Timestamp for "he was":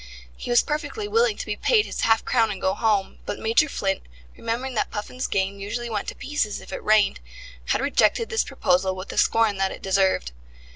0.35-0.63